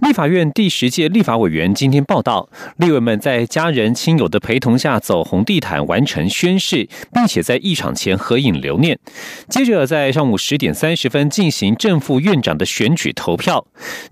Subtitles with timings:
[0.00, 8.98] 立法院第十届立法委员今天报道，立委们在家人亲友的陪同下走红地毯完成宣誓，并且在议场前合影留念。
[9.48, 13.66] 接着在上午十点三十分进行正副院长的选举投票，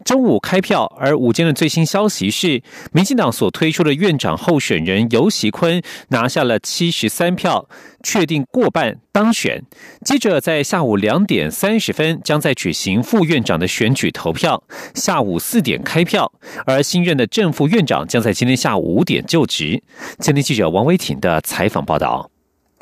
[0.04, 0.84] 中午开票。
[0.98, 7.68] 而午间的最新消息是，民进党所推出的院长候选人尤喜坤拿下了七十三票。
[8.06, 9.62] 确定过半当选，
[10.04, 14.62] 接着在下午两点三十分将在举行副院长的选举投票，
[14.94, 16.32] 下午四四点开票，
[16.66, 19.80] 而新任的正副院长将在今天下午五点就职。
[20.18, 22.33] 今天记者王维挺的采访报道。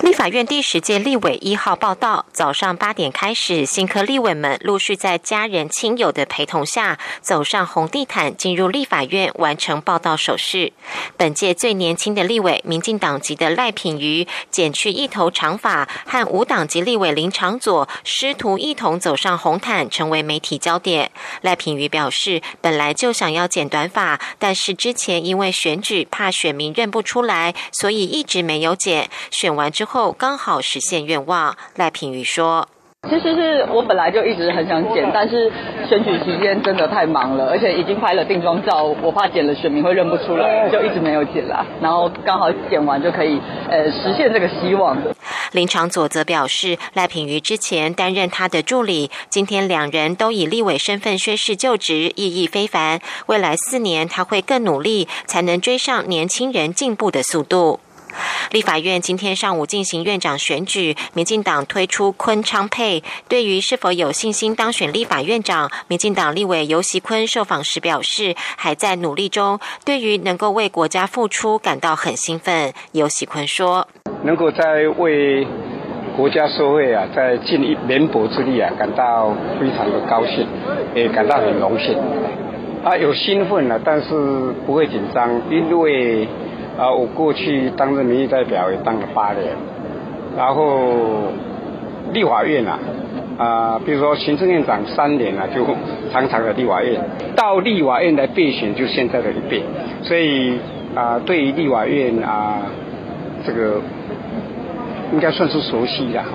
[0.03, 10.73] 立法院第十届立委一号报道，早上八点开始，新科立委们陆续在家人亲友的陪同下，走上红地毯，进入立法院完成报道手续。
[11.17, 21.13] 本届最年轻的立委，民进党籍的赖品瑜，剪去一头长发，和无党籍立委林长佐师徒一同走上红毯，成为媒体焦点。
[21.43, 29.09] 赖品瑜表示，本来就想要剪短发，但是之前因为选举怕选民认不出来，所以一直没有剪。
[29.31, 29.92] 选完之后。
[29.93, 32.67] 后刚好实现愿望，赖品瑜说
[33.11, 35.53] ：“其实是我本来就一直很想剪，但是
[35.87, 41.67] 选举期间真的太忙了，而且已经拍了定妆照，我怕剪了选民会认不出来，就一直没有剪啦。
[41.83, 44.97] 然后刚好剪完就可以呃实现这个希望。”
[45.53, 52.99] 林长佐则表示，赖品瑜之前担任他的助理，今天两人都以立委身份宣誓就职，意义非凡。
[53.27, 57.81] 未来四年他会更努力，才能追上年轻人进步的速度。
[58.51, 63.03] 立法院今天上午进行院长选举，民进党推出昆昌配。
[63.29, 69.59] 对于是否有信心当选立法院长，民进党立委尤习坤受访时表示，还在努力中。
[69.85, 72.73] 对于能够为国家付出，感到很兴奋。
[72.93, 73.89] 尤习坤说
[74.25, 75.47] ：“能够在为
[76.17, 80.47] 国家社会啊，在尽一绵薄之力啊，感到非常的高兴，
[80.95, 81.97] 也感到很荣幸。
[82.85, 86.29] 啊，有兴奋了，但是不会紧张，因为。”
[86.79, 89.47] 啊，我过去当着民意代表也当了八年，
[90.37, 91.31] 然后
[92.13, 92.79] 立法院啊，
[93.37, 95.67] 啊，比如说行政院长三年啊，就
[96.11, 96.99] 长长的立法院，
[97.37, 99.63] 到立法院来备选就现在的一遍，
[100.03, 100.59] 所以
[100.95, 102.59] 啊，对于立法院啊，
[103.47, 103.81] 这个
[105.13, 106.29] 应该算是熟悉的哈。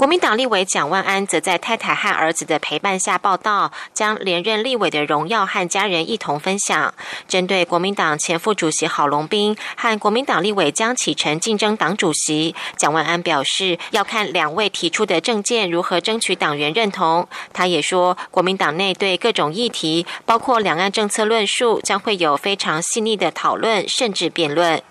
[0.00, 6.94] 国民党立委蒋万安则在太太和儿子的陪伴下报道，将连任立委的荣耀和家人一同分享。
[7.28, 17.28] 针对国民党前副主席郝龙斌和国民党立委江启臣竞争党主席，蒋万安表示要看两位提出的政见如何争取党员认同。
[17.52, 24.82] 他也说，国民党内对各种议题，包括两岸政策论述，将会有非常细腻的讨论，甚至辩论。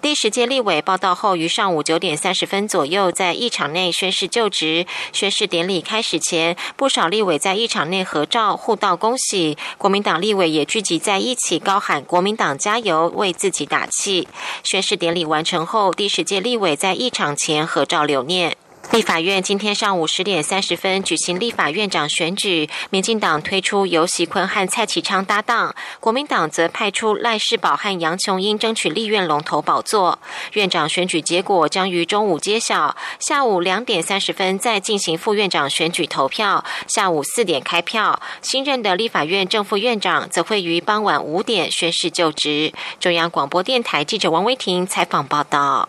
[0.00, 4.86] 第十届立委报道后，于上午九点三十分左右在议场内宣誓就职。
[5.12, 9.56] 宣誓典礼开始前，不少立委在议场内合照互道恭喜。
[9.78, 14.26] 国民党立委也聚集在一起高喊“国民党加油”，为自己打气。
[14.62, 18.56] 宣誓典礼完成后，第十届立委在议场前合照留念。
[18.92, 30.18] 立法院今天上午十点三十分举行立法院长选举，民进党推出尤喜坤和蔡启昌搭档，国民党则派出赖世宝和杨琼英争取立院龙头宝座。
[30.54, 38.20] 院长选举结果将于中午揭晓，下午两点三十分再进行副院长选举投票，下午四点开票。
[38.42, 42.72] 新任的立法院正副院长则会于傍晚五点宣誓就职。
[42.98, 45.88] 中央广播电台记者王威婷采访报道。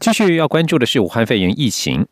[0.00, 2.06] 继续要关注的是武汉肺炎疫情。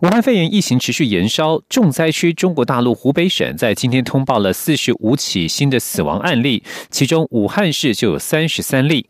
[0.00, 9.06] 武汉肺炎疫情持续延烧，重灾区中国大陆湖北省在今天通报了四十五起新的死亡案例，其中武汉市就有三十三例。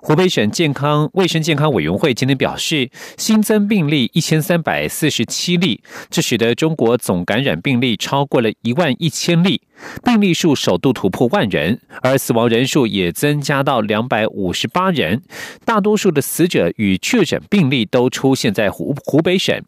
[0.00, 5.80] 湖北省健康卫生健康委员会今天表示，新增病例一千三百四十七例，
[6.10, 9.62] 这使得中国总感染病例超过了一万一千例，
[10.04, 15.22] 病例数首度突破万人，而死亡人数也增加到两百五十八人。
[15.64, 19.62] 大多数的死者与确诊病例都出现在湖湖北省。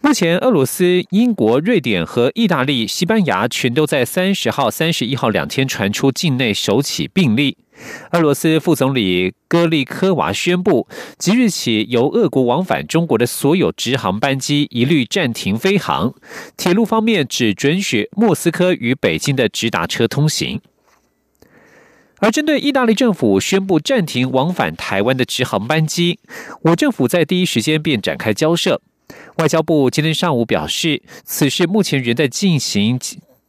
[0.00, 7.56] 目前，俄罗斯、英国、瑞典和意大利、西班牙全都在三十号、三十一号两天传出境内首起病例。
[8.12, 10.86] 俄罗斯副总理戈利科娃宣布，
[11.18, 16.14] 即日起由俄国往返中国的所有直航班机一律暂停飞航。
[16.56, 20.60] 铁路方面只准许莫斯科与北京的直达车通行。
[22.18, 26.20] 而针对意大利政府宣布暂停往返台湾的直航班机，
[26.62, 28.80] 我政府在第一时间便展开交涉。
[29.38, 32.96] 外交部今天上午表示，此事目前仍在进行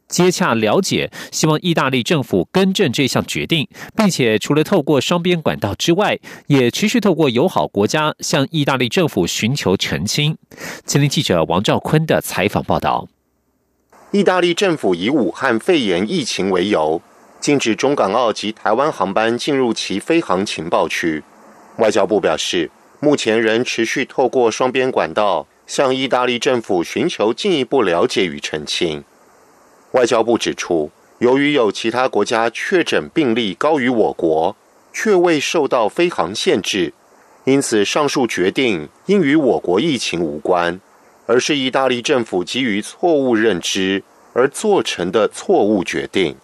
[0.08, 10.36] 接洽了解，希望意大利政府更正这项决定，并且除了透过双边管道之外，也持续透过友好国家向意大利政府寻求澄清。
[10.84, 13.08] 今天记者王兆坤的采访报道：
[14.12, 17.00] 意大利政府以武汉肺炎疫情为由。
[17.40, 21.22] 禁止中港澳及台湾航班进入其飞航情报区。
[21.76, 22.70] 外交部表示，
[23.00, 29.04] 目前仍持续透过双边管道向意大利政府寻求进一步了解与澄清。
[29.94, 34.56] 外交部指出，由于有其他国家确诊病例高于我国，
[34.92, 36.92] 却未受到飞航限制，
[37.44, 40.80] 因此上述决定应与我国疫情无关，
[41.26, 44.02] 而是意大利政府基于错误认知
[44.32, 46.34] 而做成的错误决定。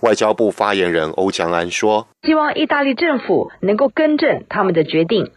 [0.00, 5.30] 外交部发言人欧江安说：“希望意大利政府能够更正他们的决定。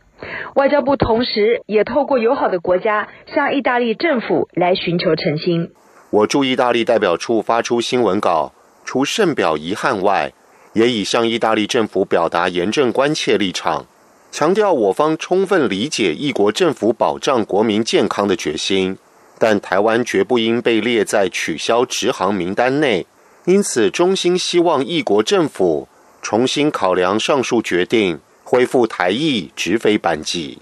[0.56, 5.72] 外交部同时也透过友好的国家向意大利政府来寻求澄清。
[6.12, 8.52] 我驻意大利代表处发出新闻稿，
[8.84, 10.34] 除甚表遗憾外，
[10.74, 13.86] 也已向意大利政府表达严正关切立场，
[14.30, 18.98] 强调我方充分理解一国政府保障国民健康的决心，
[19.40, 23.06] 但台湾绝不应被列在取消直航名单内。”
[23.46, 25.88] 因此，衷心希望一国政府
[26.22, 30.60] 重新考量上述决定，恢复台裔直飞班机。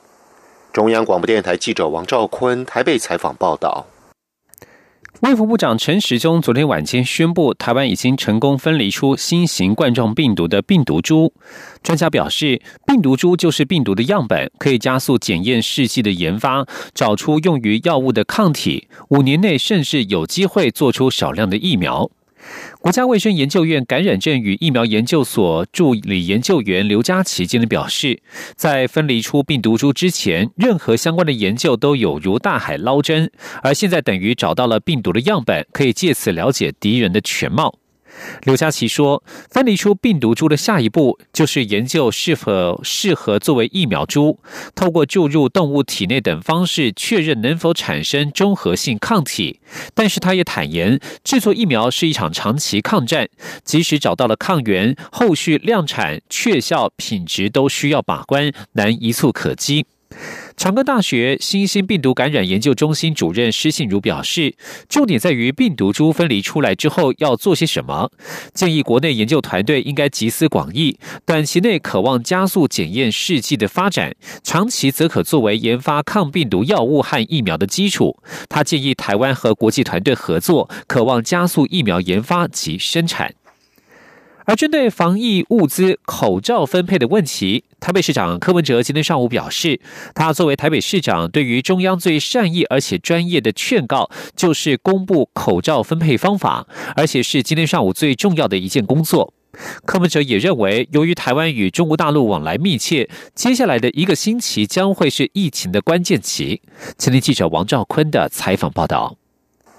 [0.72, 3.88] 中央广播电台记者王兆坤台北采访报道。
[5.21, 11.33] 卫福部长陈时中昨天晚间宣布，台湾已经成功分离出新型冠状病毒的病毒株。
[11.83, 18.88] 专家表示，病毒株就是病毒的样本，可以加速检验试剂的研发，找出用于药物的抗体。
[19.10, 22.10] 五年内甚至有机会做出少量的疫苗。
[22.80, 28.22] 国家卫生研究院感染症与疫苗研究所助理研究员刘佳琪今天表示，
[28.56, 33.31] 在分离出病毒株之前，任何相关的研究都有如大海捞针，
[33.63, 37.79] 而现在等于找到了病毒的样本，可以借此了解敌人的全貌。
[38.44, 44.39] 刘佳琪说：“分离出病毒株的下一步，就是研究是否适合作为疫苗株，
[44.75, 49.59] 透过注入动物体内等方式，确认能否产生综合性抗体。
[49.94, 53.29] 但是他也坦言，制作疫苗是一场长期抗战，
[53.63, 59.85] 即使找到了抗原，后续量产、确效、品质都需要把关，难一蹴可及。”
[60.57, 64.56] 长庚大学新兴病毒感染研究中心主任施信如表示，
[64.89, 68.11] 重点在于病毒株分离出来之后要做些什么。
[68.53, 74.13] 建议国内研究团队应该集思广益，短期内渴望加速检验试剂的发展，
[74.44, 78.21] 长期则可作为研发抗病毒药物和疫苗的基础。
[78.50, 83.33] 他建议台湾和国际团队合作，渴望加速疫苗研发及生产。
[84.50, 89.80] 而针对防疫物资口罩分配的问题，台北市长柯文哲今天上午表示，
[90.16, 96.66] 他作为台北市长，对于中央最善意而且专业的劝告，就是公布口罩分配方法，
[96.96, 99.36] 而且是今天上午最重要的一件工作。
[99.86, 106.63] 柯文哲也认为，由于台湾与中国大陆往来密切，接下来的一个星期将会是疫情的关键期。
[106.98, 109.16] 前天记者王兆坤的采访报道，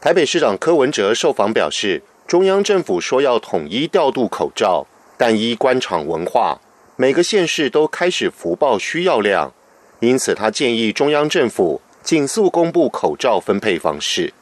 [0.00, 2.04] 台北市长柯文哲受访表示。
[2.30, 4.86] 中央政府说要统一调度口罩，
[5.16, 6.60] 但依官场文化，
[6.94, 9.52] 每个县市都开始福报需要量，
[9.98, 14.32] 因此他建议中央政府尽速公布口罩分配方式。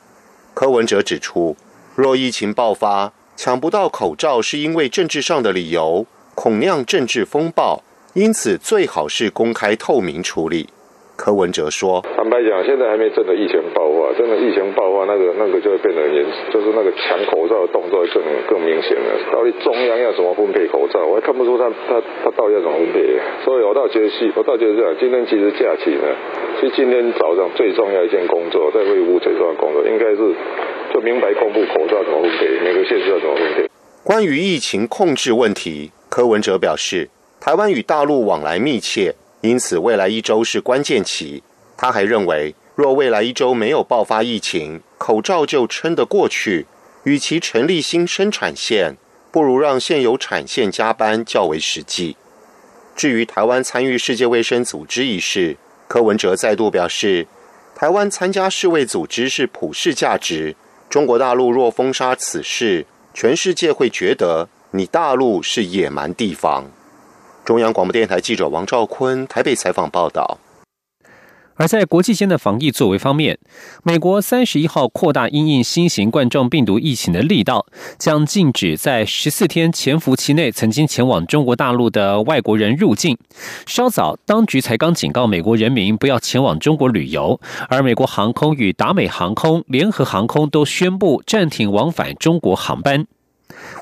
[0.52, 1.56] 柯文哲指出，
[1.94, 6.04] 若疫情爆发抢不到口罩，是因为政治上的理由，
[6.34, 10.68] 恐酿政治风暴，因此最好是公开透明处理。
[11.18, 19.18] 柯文哲说：“坦白讲，现在还没真的疫情爆发，真的疫情爆发，那个那个就会变得严，就是那个抢口罩的动作更更明显了。
[19.34, 23.18] 到底中央要怎么分配口罩，我还看不出他他他到底要怎么分配。
[23.44, 24.94] 所以我倒觉得是，我倒觉得这样。
[25.00, 26.06] 今天其实假期呢，
[26.60, 30.22] 其实今天早上最重要一件工作，在卫务最重要的工作，应该是
[30.94, 33.68] 就明白公布口罩怎么分配，每个县市要怎么分配。
[34.04, 37.10] 关于疫情控制问题，柯文哲表示，
[37.40, 41.42] 台湾与大陆往来密切。”因此，未来一周是关键期。
[41.76, 46.66] 他还认为，若未来一周没有爆发疫情，口罩就撑得过去。
[47.04, 48.96] 与其成立新生产线，
[49.30, 52.16] 不如让现有产线加班较为实际。
[52.96, 57.28] 至于台湾参与世界卫生组织一事，柯文哲再度表示，
[57.76, 60.56] 台湾参加世卫组织是普世价值。
[60.90, 66.70] 中国大陆若封杀此事，全世界会觉得你大陆是野蛮地方。
[67.48, 70.36] 中央广播电台记者王兆坤台北采访报道。
[71.54, 73.38] 而在国际间的防疫作为方面，
[73.82, 77.64] 美国三十一号扩大因应新型冠状病毒疫情的力道，
[77.98, 83.16] 将禁止在十四天潜伏期内曾经前往中国大陆的外国人入境。
[83.64, 87.40] 稍早，当局才刚警告美国人民不要前往中国旅游，
[87.70, 93.06] 而美国航空与达美航空、联合航空都宣布暂停往返中国航班。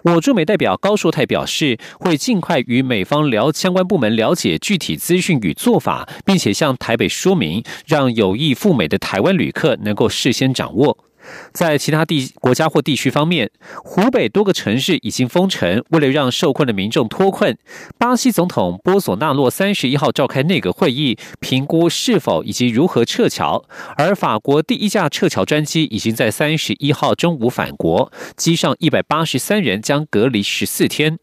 [0.04, 11.05] 我驻美代表高硕泰表示，会尽快与美方聊相关部门了解具体资讯与做法，并且向台北说明，让有意赴美的台湾旅客能够事先掌握。
[11.52, 13.50] 在其他地国家或地区方面，
[13.84, 15.82] 湖北多个城市已经封城。
[15.90, 17.56] 为了让受困的民众脱困，
[17.98, 23.64] 巴西总统波索纳洛三十一号召开内阁会议，评估是否以及如何撤侨。
[23.96, 31.18] 而法国第一架撤侨专机已经在三十一号中午返国，机上一百八十三人将隔离十四天。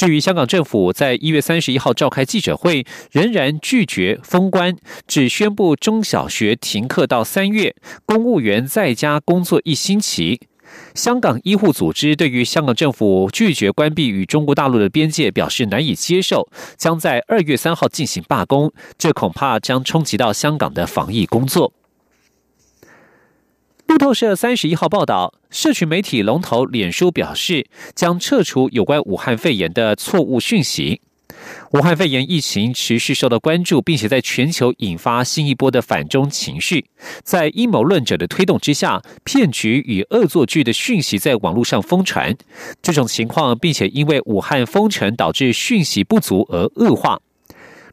[0.00, 4.74] 至于香港政府在一月三十一号召开记者会，仍然拒绝封关，
[5.06, 7.76] 只宣布中小学停课到三月，
[8.06, 10.40] 公务员在家工作一星期。
[10.94, 21.74] 香港医护组织对于香港政府拒绝关闭与中国大陆的边界表示难以接受，将在二月三号进行罢工，这恐怕将冲击到香港的防疫工作。
[23.90, 31.00] 路透社三十一号报道，社群媒体龙头脸书表示，将撤除有关武汉肺炎的错误讯息。
[31.72, 36.86] 武汉肺炎疫情持续受到关注，并且在全球引发新一波的反中情绪。
[37.24, 42.36] 在阴谋论者的推动之下，骗局与恶作剧的讯息在网络上疯传。
[42.80, 47.20] 这种情况，并且因为武汉封城导致讯息不足而恶化。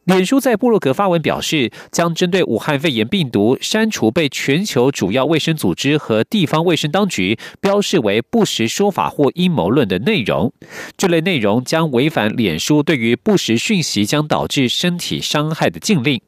[0.08, 10.54] 脸书在布洛格发文表示，将针对武汉肺炎病毒删除被全球主要卫生组织和地方卫生当局标示为不实说法或阴谋论的内容。
[10.96, 16.22] 这类内容将违反脸书对于不实讯息将导致身体伤害的禁令。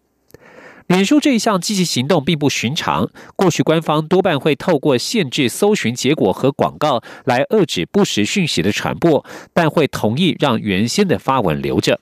[0.88, 12.02] 脸书这一项积极行动并不寻常，过去官方多半会透过限制搜寻结果和广告来遏制不实讯息的传播，但会同意让原先的发文留着。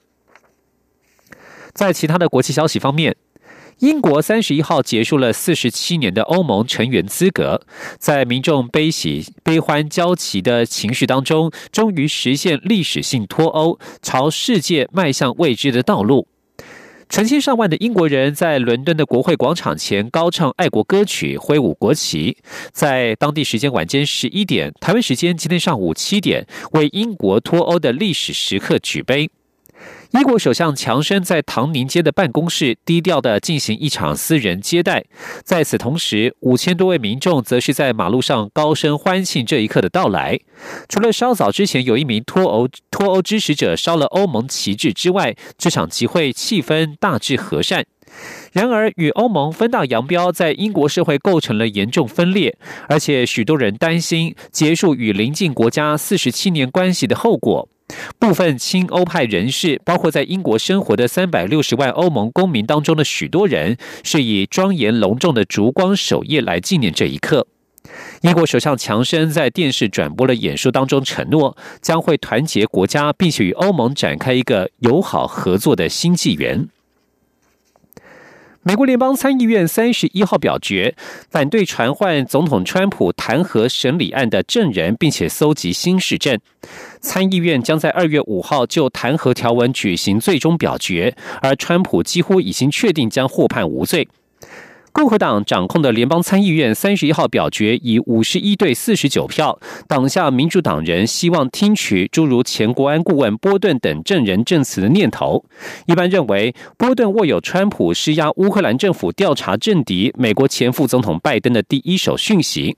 [1.77, 3.15] 在其他的国际消息方面，
[3.81, 7.61] 英国三十一号结束了四十七年的欧盟成员资格，
[7.99, 16.27] 在民众悲喜悲欢交集的情绪当中，终于实现历史性脱欧，朝世界迈向未知的道路。
[17.09, 22.37] 成千上万的英国人在伦敦的国会广场前高唱爱国歌曲，挥舞国旗。
[22.71, 29.29] 在当地时间晚间十一点，台湾时间今天上午七点，为英国脱欧的历史时刻举杯。
[30.17, 35.05] 英国首相强生在唐宁街的办公室低调地进行一场私人接待，
[35.43, 40.39] 在此同时，五千多位民众则是在马路上高声欢庆这一刻的到来。
[40.89, 47.85] 除了稍早之前有一名脱欧脱欧支持者烧了欧盟旗帜之外，这场集会气氛大致和善。
[48.51, 52.57] 然而，与欧盟分道扬镳，在英国社会构成了严重分裂，
[52.89, 57.69] 而且许多人担心结束与邻近国家四十七年关系的后果。
[58.19, 67.47] 部分亲欧派人士，包括在英国生活的三百六十万欧盟公民当中的许多人，是以庄严隆重的烛光守夜来纪念这一刻。
[68.21, 76.67] 英国首相强生在电视转播的演说当中承诺，将会团结国家，并且与欧盟展开一个友好合作的新纪元。
[78.67, 80.93] 美国联邦参议院三十一号表决
[81.29, 86.37] 反对传唤总统川普弹劾审理案的证人，并且搜集新市证。
[86.99, 94.05] 参议院将在二月五号就弹劾条文举行最终表决，而川普几乎已经确定将获判无罪。
[94.97, 105.45] 共和党掌控的联邦参议院三十一号表决以五十一对四十九票挡下民主党人希望听取诸如前国安顾问波顿等证人证词的念头。
[105.85, 112.75] 一般认为，波顿握有川普施压乌克兰政府调查政敌美国前副总统拜登的第一手讯息。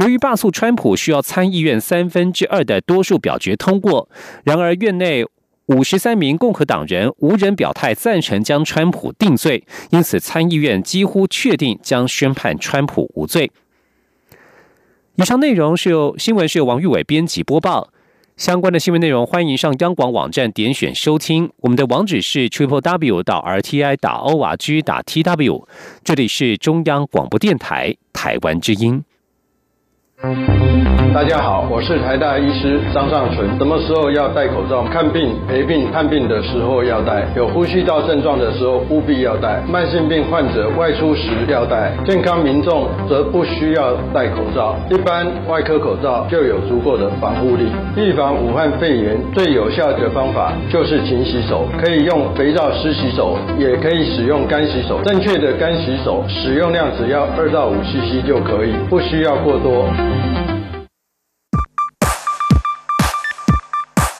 [0.00, 4.08] 由于罢黜川普需要参议院三分之二的多数表决通过，
[4.42, 5.24] 然而院内。
[5.66, 13.50] 五十三名共和党人无人表态赞成将川普定罪，因此参议院几乎确定将宣判川普无罪。
[15.16, 17.88] 以上内容是由新闻是由王玉伟编辑播报，
[18.36, 21.50] 相关的新闻内容欢迎上央广网站点选收听。
[21.56, 25.66] 我们的网址是 triple w 到 r t i 打 o r g 打 t w，
[26.04, 29.02] 这里是中央广播电台台湾之音。
[31.14, 33.48] 大家好，我是台大医师张尚存。
[33.58, 34.82] 什么时候要戴口罩？
[34.84, 44.76] 看病、陪病、探病的时候要戴；有呼吸道症状的时候务必要戴；慢性病患者外出时要戴；健康民众则不需要戴口罩。
[44.90, 47.72] 一般外科口罩就有足够的防护力。
[47.96, 55.00] 预防武汉肺炎最有效的方法就是勤洗手，可以用肥皂湿洗手，也可以使用干洗手。
[55.04, 59.88] 正确的干洗手使用量只要二到五 CC 就可以，不需要过多。